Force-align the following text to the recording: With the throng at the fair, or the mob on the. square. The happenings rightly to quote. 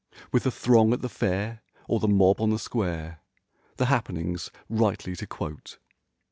With 0.31 0.45
the 0.45 0.49
throng 0.51 0.93
at 0.93 1.03
the 1.03 1.09
fair, 1.09 1.61
or 1.87 1.99
the 1.99 2.07
mob 2.07 2.41
on 2.41 2.49
the. 2.49 2.57
square. 2.57 3.19
The 3.77 3.85
happenings 3.85 4.49
rightly 4.67 5.15
to 5.17 5.27
quote. 5.27 5.77